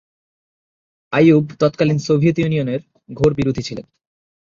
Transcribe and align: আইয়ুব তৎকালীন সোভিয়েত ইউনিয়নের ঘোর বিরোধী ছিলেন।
আইয়ুব 1.13 1.45
তৎকালীন 1.59 1.99
সোভিয়েত 1.99 2.37
ইউনিয়নের 2.39 2.81
ঘোর 3.09 3.31
বিরোধী 3.33 3.61
ছিলেন। 3.61 3.85